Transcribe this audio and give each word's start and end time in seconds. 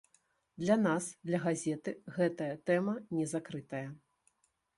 Для 0.61 0.77
нас, 0.85 1.03
для 1.29 1.41
газеты 1.43 1.91
гэтая 2.17 2.51
тэма 2.71 2.97
не 3.19 3.25
закрытая. 3.37 3.85